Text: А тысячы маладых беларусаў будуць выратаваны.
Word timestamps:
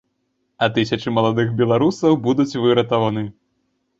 А 0.65 0.69
тысячы 0.77 1.11
маладых 1.17 1.51
беларусаў 1.59 2.17
будуць 2.25 2.57
выратаваны. 2.63 3.25